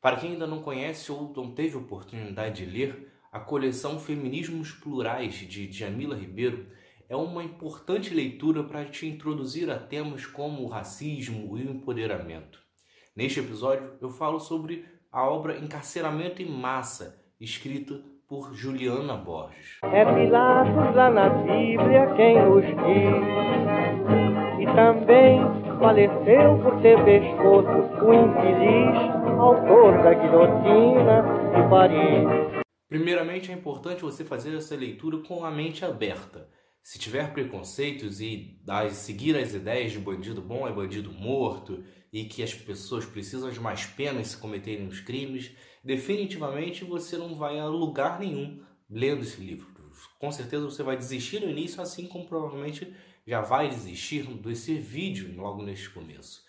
Para 0.00 0.16
quem 0.16 0.32
ainda 0.32 0.46
não 0.46 0.62
conhece 0.62 1.10
ou 1.10 1.32
não 1.36 1.50
teve 1.50 1.76
oportunidade 1.76 2.64
de 2.64 2.70
ler, 2.70 3.12
a 3.32 3.40
coleção 3.40 3.98
Feminismos 3.98 4.70
Plurais 4.70 5.34
de 5.34 5.70
Jamila 5.72 6.16
Ribeiro 6.16 6.68
é 7.08 7.16
uma 7.16 7.42
importante 7.42 8.14
leitura 8.14 8.62
para 8.62 8.84
te 8.84 9.06
introduzir 9.06 9.68
a 9.70 9.78
temas 9.78 10.24
como 10.24 10.62
o 10.62 10.68
racismo 10.68 11.58
e 11.58 11.64
o 11.64 11.70
empoderamento. 11.70 12.60
Neste 13.16 13.40
episódio, 13.40 13.94
eu 14.00 14.10
falo 14.10 14.38
sobre 14.38 14.84
a 15.10 15.28
obra 15.28 15.58
Encarceramento 15.58 16.40
em 16.40 16.48
Massa, 16.48 17.20
escrita 17.40 18.00
por 18.28 18.54
Juliana 18.54 19.16
Borges. 19.16 19.78
É 19.82 20.04
Pilatos 20.04 20.94
lá 20.94 21.10
na 21.10 21.28
Bíblia 21.28 22.14
quem 22.14 22.36
diz, 22.60 22.78
e 24.60 24.66
também 24.74 25.67
faleceu 25.78 26.58
por 26.62 26.80
ter 26.82 27.02
pescoço 27.04 28.04
o 28.04 28.14
infeliz 28.14 29.18
autor 29.38 30.02
da 30.02 30.14
guilhotina 30.14 31.22
de 31.54 31.70
Paris. 31.70 32.64
Primeiramente, 32.88 33.52
é 33.52 33.54
importante 33.54 34.02
você 34.02 34.24
fazer 34.24 34.56
essa 34.56 34.74
leitura 34.74 35.18
com 35.18 35.44
a 35.44 35.50
mente 35.50 35.84
aberta. 35.84 36.48
Se 36.82 36.98
tiver 36.98 37.32
preconceitos 37.32 38.20
e 38.20 38.58
seguir 38.90 39.36
as 39.36 39.54
ideias 39.54 39.92
de 39.92 39.98
bandido 39.98 40.40
bom 40.40 40.66
é 40.66 40.72
bandido 40.72 41.12
morto 41.12 41.84
e 42.12 42.24
que 42.24 42.42
as 42.42 42.54
pessoas 42.54 43.04
precisam 43.04 43.50
de 43.50 43.60
mais 43.60 43.84
penas 43.84 44.28
se 44.28 44.36
cometerem 44.38 44.86
os 44.86 45.00
crimes, 45.00 45.54
definitivamente 45.84 46.84
você 46.84 47.16
não 47.16 47.34
vai 47.34 47.58
a 47.58 47.66
lugar 47.66 48.18
nenhum 48.18 48.60
lendo 48.90 49.22
esse 49.22 49.40
livro. 49.40 49.77
Com 50.18 50.30
certeza 50.30 50.64
você 50.64 50.82
vai 50.82 50.96
desistir 50.96 51.40
no 51.40 51.50
início, 51.50 51.80
assim 51.80 52.06
como 52.06 52.26
provavelmente 52.26 52.92
já 53.26 53.40
vai 53.40 53.68
desistir 53.68 54.24
desse 54.34 54.74
vídeo 54.74 55.34
logo 55.36 55.62
neste 55.62 55.90
começo. 55.90 56.42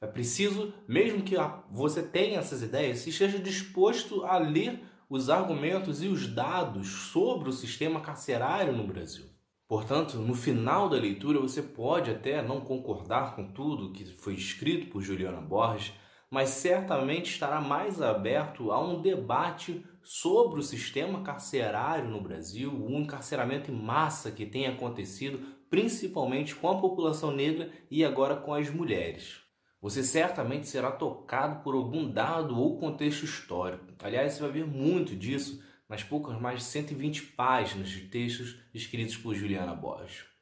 É 0.00 0.06
preciso, 0.06 0.74
mesmo 0.86 1.22
que 1.22 1.36
você 1.70 2.02
tenha 2.02 2.38
essas 2.38 2.62
ideias, 2.62 3.06
esteja 3.06 3.38
disposto 3.38 4.24
a 4.24 4.38
ler 4.38 4.82
os 5.08 5.30
argumentos 5.30 6.02
e 6.02 6.08
os 6.08 6.26
dados 6.26 6.88
sobre 6.88 7.48
o 7.48 7.52
sistema 7.52 8.00
carcerário 8.00 8.72
no 8.72 8.86
Brasil. 8.86 9.24
Portanto, 9.68 10.18
no 10.18 10.34
final 10.34 10.88
da 10.88 10.96
leitura, 10.96 11.40
você 11.40 11.62
pode 11.62 12.10
até 12.10 12.42
não 12.42 12.60
concordar 12.60 13.34
com 13.34 13.52
tudo 13.52 13.92
que 13.92 14.04
foi 14.18 14.34
escrito 14.34 14.90
por 14.90 15.02
Juliana 15.02 15.40
Borges, 15.40 15.92
mas 16.30 16.50
certamente 16.50 17.30
estará 17.30 17.60
mais 17.60 18.00
aberto 18.00 18.70
a 18.70 18.80
um 18.80 19.00
debate 19.00 19.84
sobre 20.06 20.60
o 20.60 20.62
sistema 20.62 21.22
carcerário 21.22 22.08
no 22.08 22.20
Brasil, 22.20 22.72
o 22.72 22.92
encarceramento 22.92 23.72
em 23.72 23.74
massa 23.74 24.30
que 24.30 24.46
tem 24.46 24.68
acontecido, 24.68 25.40
principalmente 25.68 26.54
com 26.54 26.70
a 26.70 26.80
população 26.80 27.32
negra 27.32 27.72
e 27.90 28.04
agora 28.04 28.36
com 28.36 28.54
as 28.54 28.70
mulheres. 28.70 29.40
Você 29.82 30.04
certamente 30.04 30.68
será 30.68 30.92
tocado 30.92 31.62
por 31.64 31.74
algum 31.74 32.08
dado 32.08 32.56
ou 32.56 32.78
contexto 32.78 33.24
histórico. 33.24 33.84
Aliás, 33.98 34.34
você 34.34 34.42
vai 34.42 34.52
ver 34.52 34.66
muito 34.66 35.16
disso 35.16 35.60
nas 35.88 36.04
poucas 36.04 36.40
mais 36.40 36.60
de 36.60 36.64
120 36.66 37.22
páginas 37.22 37.88
de 37.88 38.02
textos 38.02 38.60
escritos 38.72 39.16
por 39.16 39.34
Juliana 39.34 39.74
Borges. 39.74 40.35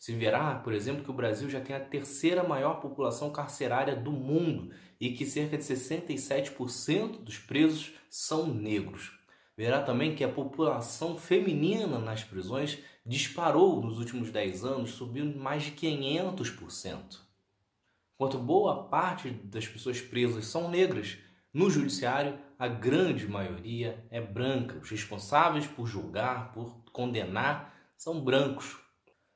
Se 0.00 0.14
verá, 0.14 0.54
por 0.54 0.72
exemplo, 0.72 1.04
que 1.04 1.10
o 1.10 1.14
Brasil 1.14 1.50
já 1.50 1.60
tem 1.60 1.76
a 1.76 1.80
terceira 1.80 2.42
maior 2.42 2.80
população 2.80 3.30
carcerária 3.30 3.94
do 3.94 4.10
mundo 4.10 4.72
e 4.98 5.12
que 5.12 5.26
cerca 5.26 5.58
de 5.58 5.62
67% 5.62 7.22
dos 7.22 7.38
presos 7.38 7.92
são 8.08 8.46
negros. 8.46 9.12
Verá 9.54 9.82
também 9.82 10.14
que 10.14 10.24
a 10.24 10.32
população 10.32 11.18
feminina 11.18 11.98
nas 11.98 12.24
prisões 12.24 12.78
disparou 13.04 13.82
nos 13.82 13.98
últimos 13.98 14.30
10 14.30 14.64
anos, 14.64 14.92
subindo 14.92 15.38
mais 15.38 15.64
de 15.64 15.72
500%. 15.72 17.18
Enquanto 18.14 18.38
boa 18.38 18.84
parte 18.84 19.28
das 19.28 19.68
pessoas 19.68 20.00
presas 20.00 20.46
são 20.46 20.70
negras, 20.70 21.18
no 21.52 21.68
judiciário 21.68 22.38
a 22.58 22.66
grande 22.66 23.28
maioria 23.28 24.02
é 24.10 24.18
branca. 24.18 24.78
Os 24.78 24.88
responsáveis 24.88 25.66
por 25.66 25.86
julgar, 25.86 26.52
por 26.52 26.82
condenar, 26.90 27.74
são 27.98 28.18
brancos. 28.18 28.79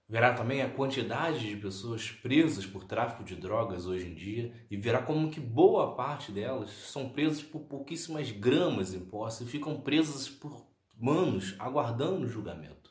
Verá 0.06 0.34
também 0.34 0.60
a 0.60 0.68
quantidade 0.68 1.48
de 1.48 1.56
pessoas 1.56 2.10
presas 2.10 2.66
por 2.66 2.84
tráfico 2.84 3.24
de 3.24 3.34
drogas 3.34 3.86
hoje 3.86 4.06
em 4.06 4.14
dia 4.14 4.52
e 4.70 4.76
verá 4.76 5.02
como 5.02 5.30
que 5.30 5.40
boa 5.40 5.94
parte 5.94 6.30
delas 6.30 6.70
são 6.70 7.08
presas 7.08 7.42
por 7.42 7.62
pouquíssimas 7.62 8.30
gramas 8.30 8.92
em 8.92 9.00
posse 9.00 9.44
e 9.44 9.46
ficam 9.46 9.80
presas 9.80 10.28
por 10.28 10.66
anos 11.02 11.56
aguardando 11.58 12.26
o 12.26 12.28
julgamento. 12.28 12.90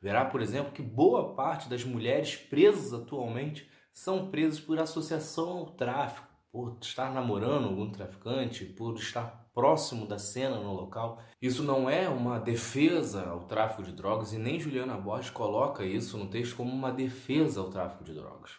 Verá, 0.00 0.24
por 0.24 0.40
exemplo, 0.40 0.72
que 0.72 0.82
boa 0.82 1.34
parte 1.34 1.68
das 1.68 1.82
mulheres 1.82 2.36
presas 2.36 2.92
atualmente 2.92 3.68
são 3.92 4.30
presos 4.30 4.60
por 4.60 4.78
associação 4.78 5.48
ao 5.48 5.66
tráfico, 5.72 6.28
por 6.56 6.78
estar 6.80 7.12
namorando 7.12 7.66
algum 7.66 7.90
traficante, 7.90 8.64
por 8.64 8.94
estar 8.94 9.46
próximo 9.52 10.06
da 10.06 10.18
cena 10.18 10.58
no 10.58 10.72
local. 10.72 11.22
Isso 11.40 11.62
não 11.62 11.88
é 11.90 12.08
uma 12.08 12.40
defesa 12.40 13.28
ao 13.28 13.40
tráfico 13.40 13.82
de 13.82 13.92
drogas 13.92 14.32
e 14.32 14.38
nem 14.38 14.58
Juliana 14.58 14.96
Borges 14.96 15.28
coloca 15.28 15.84
isso 15.84 16.16
no 16.16 16.28
texto 16.28 16.56
como 16.56 16.72
uma 16.72 16.90
defesa 16.90 17.60
ao 17.60 17.68
tráfico 17.68 18.04
de 18.04 18.14
drogas. 18.14 18.52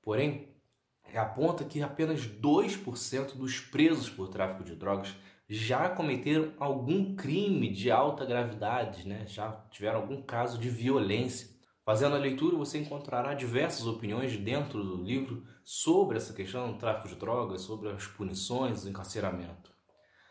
Porém, 0.00 0.56
aponta 1.14 1.62
que 1.62 1.82
apenas 1.82 2.26
2% 2.26 3.36
dos 3.36 3.60
presos 3.60 4.08
por 4.08 4.28
tráfico 4.28 4.64
de 4.64 4.74
drogas 4.74 5.14
já 5.46 5.90
cometeram 5.90 6.54
algum 6.58 7.14
crime 7.14 7.70
de 7.70 7.90
alta 7.90 8.24
gravidade, 8.24 9.06
né? 9.06 9.26
já 9.26 9.52
tiveram 9.70 10.00
algum 10.00 10.22
caso 10.22 10.58
de 10.58 10.70
violência. 10.70 11.50
Fazendo 11.84 12.14
a 12.14 12.18
leitura, 12.18 12.56
você 12.56 12.78
encontrará 12.78 13.34
diversas 13.34 13.86
opiniões 13.88 14.36
dentro 14.36 14.84
do 14.84 15.02
livro 15.02 15.42
sobre 15.64 16.16
essa 16.16 16.32
questão 16.32 16.70
do 16.70 16.78
tráfico 16.78 17.08
de 17.08 17.16
drogas, 17.16 17.62
sobre 17.62 17.88
as 17.88 18.06
punições, 18.06 18.84
o 18.84 18.88
encarceramento. 18.88 19.72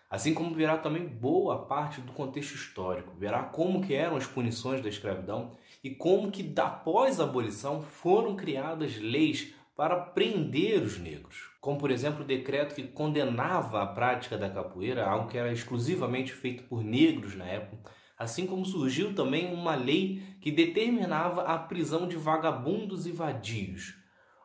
Assim 0.10 0.34
como 0.34 0.56
verá 0.56 0.78
também 0.78 1.06
boa 1.06 1.66
parte 1.66 2.00
do 2.00 2.14
contexto 2.14 2.56
histórico, 2.56 3.16
verá 3.18 3.44
como 3.44 3.82
que 3.82 3.94
eram 3.94 4.16
as 4.16 4.26
punições 4.26 4.82
da 4.82 4.88
escravidão 4.88 5.52
e 5.84 5.90
como 5.90 6.32
que 6.32 6.54
após 6.58 7.20
a 7.20 7.24
abolição 7.26 7.82
foram 7.82 8.36
criadas 8.36 8.98
leis 8.98 9.54
para 9.76 9.98
prender 9.98 10.82
os 10.82 10.98
negros, 10.98 11.50
como 11.60 11.78
por 11.78 11.92
exemplo 11.92 12.24
o 12.24 12.28
decreto 12.28 12.76
que 12.76 12.84
condenava 12.84 13.82
a 13.82 13.88
prática 13.88 14.38
da 14.38 14.50
capoeira, 14.50 15.06
algo 15.06 15.30
que 15.30 15.38
era 15.38 15.52
exclusivamente 15.52 16.32
feito 16.32 16.64
por 16.64 16.84
negros 16.84 17.36
na 17.36 17.46
época, 17.46 17.92
assim 18.22 18.46
como 18.46 18.64
surgiu 18.64 19.16
também 19.16 19.52
uma 19.52 19.74
lei 19.74 20.22
que 20.40 20.52
determinava 20.52 21.42
a 21.42 21.58
prisão 21.58 22.08
de 22.08 22.16
vagabundos 22.16 23.08
e 23.08 23.12
vadios. 23.12 23.96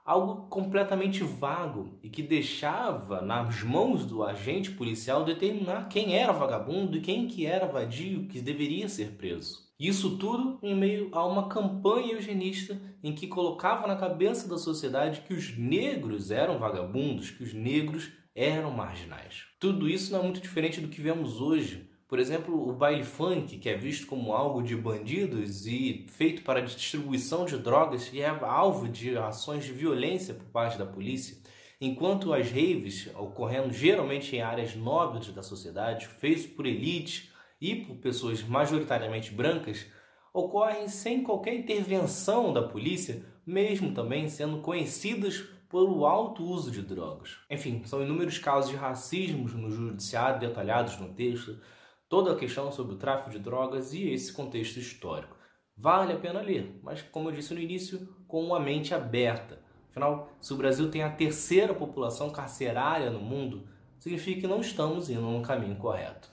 Algo 0.03 0.48
completamente 0.48 1.22
vago 1.22 1.98
e 2.03 2.09
que 2.09 2.22
deixava 2.22 3.20
nas 3.20 3.62
mãos 3.62 4.06
do 4.06 4.22
agente 4.22 4.70
policial 4.70 5.25
determinar 5.25 5.88
quem 5.88 6.16
era 6.16 6.32
vagabundo 6.32 6.97
e 6.97 7.00
quem 7.00 7.26
que 7.26 7.44
era 7.44 7.66
vadio 7.66 8.26
que 8.28 8.41
deveria 8.41 8.88
ser 8.88 9.12
preso. 9.12 9.66
Isso 9.78 10.16
tudo 10.16 10.58
em 10.62 10.75
meio 10.75 11.10
a 11.12 11.26
uma 11.26 11.48
campanha 11.48 12.14
eugenista 12.14 12.81
em 13.03 13.14
que 13.14 13.26
colocava 13.26 13.87
na 13.87 13.97
cabeça 13.97 14.48
da 14.48 14.56
sociedade 14.56 15.20
que 15.20 15.34
os 15.34 15.58
negros 15.58 16.31
eram 16.31 16.58
vagabundos, 16.58 17.31
que 17.31 17.43
os 17.43 17.53
negros 17.53 18.10
eram 18.34 18.70
marginais. 18.70 19.44
Tudo 19.60 19.87
isso 19.87 20.12
não 20.12 20.20
é 20.20 20.22
muito 20.22 20.41
diferente 20.41 20.81
do 20.81 20.88
que 20.88 21.00
vemos 21.00 21.43
hoje 21.43 21.91
por 22.09 22.21
exemplo, 22.21 22.69
o 22.69 22.72
baile 22.72 23.03
funk, 23.03 23.59
que 23.59 23.69
é 23.69 23.77
visto 23.77 24.06
como 24.06 24.33
algo 24.33 24.62
de 24.62 24.77
bandidos 24.77 25.67
e 25.67 26.06
feito 26.09 26.43
para 26.43 26.62
distribuição 26.62 27.44
de 27.44 27.59
drogas 27.59 28.12
e 28.12 28.21
é 28.21 28.28
alvo 28.28 28.89
de 28.89 29.19
ações 29.19 29.65
de 29.65 29.72
violência 29.72 30.33
por 30.33 30.47
parte 30.47 30.78
da 30.78 30.87
polícia, 30.87 31.37
enquanto 31.81 32.33
as 32.33 32.49
raves, 32.49 33.11
ocorrendo 33.17 33.72
geralmente 33.72 34.37
em 34.37 34.41
áreas 34.41 34.77
nobres 34.77 35.33
da 35.33 35.43
sociedade, 35.43 36.06
feitas 36.06 36.47
por 36.47 36.65
elites 36.65 37.28
e 37.61 37.75
por 37.75 37.97
pessoas 37.97 38.41
majoritariamente 38.43 39.33
brancas, 39.33 39.87
ocorrem 40.33 40.88
sem 40.88 41.25
qualquer 41.25 41.55
intervenção 41.55 42.53
da 42.53 42.62
polícia, 42.62 43.25
mesmo 43.44 43.93
também 43.93 44.28
sendo 44.28 44.59
conhecidas 44.59 45.43
pelo 45.69 46.06
alto 46.06 46.44
uso 46.44 46.71
de 46.71 46.83
drogas. 46.83 47.38
Enfim, 47.50 47.83
são 47.84 48.00
inúmeros 48.00 48.38
casos 48.38 48.71
de 48.71 48.77
racismo 48.77 49.49
no 49.49 49.71
judiciário 49.71 50.38
detalhados 50.38 50.99
no 50.99 51.12
texto, 51.12 51.59
toda 52.08 52.32
a 52.32 52.37
questão 52.37 52.70
sobre 52.70 52.94
o 52.94 52.99
tráfico 52.99 53.31
de 53.31 53.38
drogas 53.38 53.93
e 53.93 54.08
esse 54.11 54.32
contexto 54.32 54.79
histórico. 54.79 55.37
Vale 55.76 56.12
a 56.12 56.19
pena 56.19 56.41
ler, 56.41 56.79
mas 56.82 57.03
como 57.03 57.29
eu 57.29 57.32
disse 57.32 57.53
no 57.53 57.61
início, 57.61 58.08
com 58.26 58.43
uma 58.43 58.58
mente 58.58 58.94
aberta. 58.94 59.61
Afinal, 59.91 60.31
se 60.41 60.53
o 60.53 60.56
Brasil 60.56 60.91
tem 60.91 61.03
a 61.03 61.11
terceira 61.11 61.75
população 61.75 62.31
carcerária 62.31 63.11
no 63.11 63.20
mundo, 63.20 63.69
significa 63.99 64.43
que 64.43 64.47
não 64.47 64.61
estamos 64.61 65.11
indo 65.11 65.23
no 65.23 65.43
caminho 65.43 65.76
correto. 65.76 66.31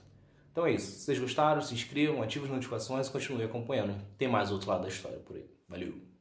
Então 0.50 0.66
é 0.66 0.72
isso. 0.72 0.92
Se 0.92 1.04
vocês 1.06 1.18
gostaram, 1.18 1.60
se 1.60 1.74
inscrevam, 1.74 2.22
ativem 2.22 2.46
as 2.46 2.54
notificações 2.54 3.08
e 3.08 3.12
continuem 3.12 3.46
acompanhando. 3.46 3.94
Tem 4.16 4.28
mais 4.28 4.52
outro 4.52 4.70
lado 4.70 4.82
da 4.82 4.88
história 4.88 5.18
por 5.18 5.36
aí. 5.36 5.44
Valeu! 5.68 6.13